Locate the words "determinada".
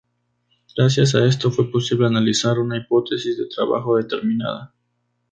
3.97-4.73